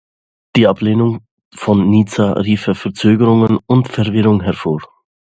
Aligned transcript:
Die 0.55 0.65
Ablehnung 0.65 1.27
von 1.53 1.87
Nizza 1.91 2.31
riefe 2.33 2.73
Verzögerungen 2.73 3.59
und 3.67 3.87
Verwirrung 3.87 4.41
hervor. 4.41 4.79